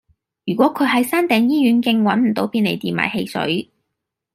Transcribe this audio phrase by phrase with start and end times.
[0.47, 3.69] 如果佢喺山頂醫院徑搵唔到便利店買汽水